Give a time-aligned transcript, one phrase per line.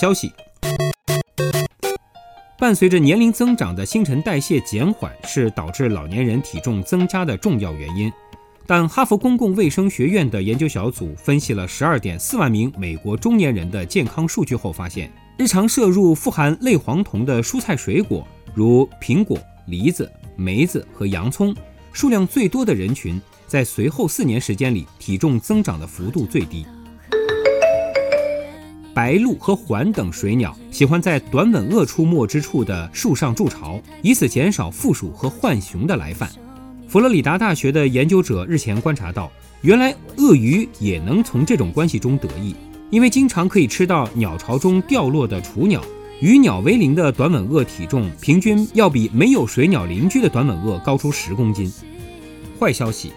[0.00, 0.32] 消息。
[2.58, 8.12] 伴随着年龄增长的新陈代谢减缓是导致老年人体重增加的重要原因，
[8.66, 21.54] 但哈佛公共卫生学院的研究小组分析了十二点四万名美国中年人的健康数据后发现，日常摄入富含类黄酮的蔬菜水果，如苹果、梨子、梅子和洋葱，
[21.92, 26.66] 数量最多的人群，在随后四年时间里体重增长的幅度最低。
[29.00, 36.28] 白鹭和鹮等水鸟喜欢在短吻鳄出没之处的树上筑巢，以此减少负鼠和浣熊的来犯。
[36.86, 39.32] 佛罗里达大学的研究者日前观察到，
[39.62, 42.54] 原来鳄鱼也能从这种关系中得益，
[42.90, 45.82] 因为经常可以吃到鸟巢中掉落的雏鸟。
[46.20, 51.72] 与鸟为邻的短吻鳄体重平均要比没有水鸟邻居的短吻鳄高出十公斤。
[52.58, 53.12] 坏消息，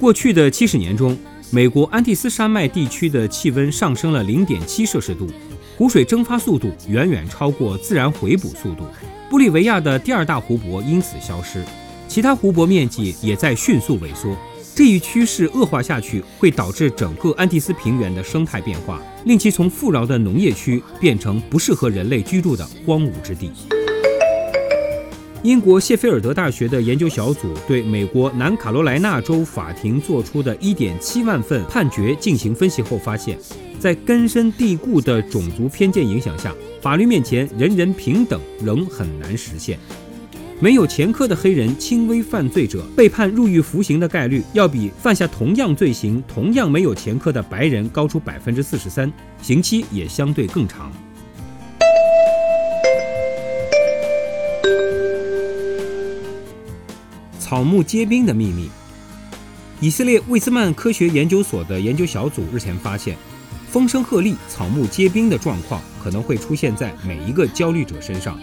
[0.00, 1.14] 过去的七十年中。
[1.50, 5.26] 美国安第斯山脉地区的气温上升了零点七摄氏度，
[5.78, 8.84] 湖水蒸发速度远远超过自然回补速度，
[9.30, 11.64] 玻利维亚的第二大湖泊因此消失，
[12.06, 14.36] 其他湖泊面积也在迅速萎缩。
[14.74, 23.50] 这一趋势恶化下去，会导致整个安第斯平原的生态变化，令其从富饶的农业区变成不适合人类居住的荒芜之地。
[25.44, 33.38] 英国谢菲尔德大学的研究小组对美国南卡罗来纳州法庭作出的一点七万份判决进行分析后发现，
[33.78, 39.78] 在根深蒂固的种族偏见影响下，法律面前人人平等仍很难实现。
[40.58, 50.90] 没有前科的黑人轻微犯罪者被判入狱服刑的概率，要比犯下同样罪行、同样没有前科的白人高出百分之四十三，刑期也相对更长。
[57.48, 58.68] 草木皆兵的秘密。
[59.80, 63.16] 以色列魏斯曼科学研究所的研究小组日前发现，
[63.70, 68.38] 风声鹤唳、草木皆兵的状况可能会出现在每一个焦虑者身上。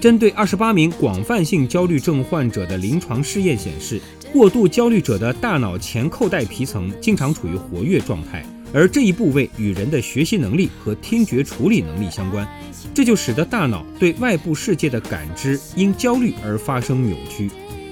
[0.00, 4.00] 针对二十八名广泛性焦虑症患者的临床试验显示，
[4.32, 8.44] 过度焦虑者的大脑前扣带皮层经常处于活跃状态，
[8.74, 12.44] 而这一部位与人的学习能力和听觉处理能力相关，
[12.92, 17.48] 这就使得大脑对外部世界的感知因焦虑而发生扭曲。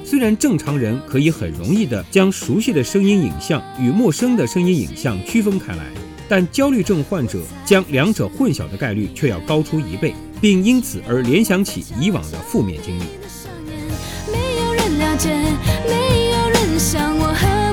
[0.08, 5.84] 虽然正常人可以很容易地将熟悉的声音影像与陌生的声音影像区分开来，
[6.26, 13.02] 但焦虑症患者将两者混淆的概率却要高出一倍，并因此而联想起以往的负面经历。
[14.32, 15.28] 没有人了解，
[15.86, 17.67] 没有人想。